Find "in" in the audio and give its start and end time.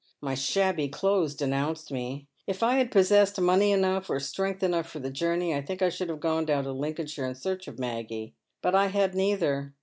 7.27-7.35